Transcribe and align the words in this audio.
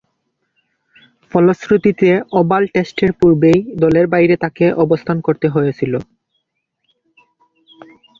ফলশ্রুতিতে 1.31 2.09
ওভাল 2.39 2.63
টেস্টের 2.73 3.11
পূর্বেই 3.19 3.59
দলের 3.81 4.05
বাইরে 4.13 4.35
তাকে 4.43 4.65
অবস্থান 4.83 5.17
করতে 5.27 5.47
হয়েছিল। 5.49 5.93